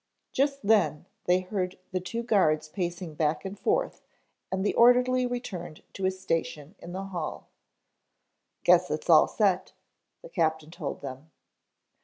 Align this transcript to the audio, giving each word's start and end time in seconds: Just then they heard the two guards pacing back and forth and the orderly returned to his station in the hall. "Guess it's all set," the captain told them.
Just 0.31 0.63
then 0.65 1.05
they 1.25 1.41
heard 1.41 1.77
the 1.91 1.99
two 1.99 2.23
guards 2.23 2.67
pacing 2.67 3.13
back 3.13 3.45
and 3.45 3.59
forth 3.59 4.01
and 4.51 4.65
the 4.65 4.73
orderly 4.73 5.27
returned 5.27 5.83
to 5.93 6.05
his 6.05 6.19
station 6.19 6.73
in 6.79 6.91
the 6.91 7.03
hall. 7.03 7.49
"Guess 8.63 8.89
it's 8.89 9.11
all 9.11 9.27
set," 9.27 9.73
the 10.23 10.29
captain 10.29 10.71
told 10.71 11.01
them. 11.01 11.29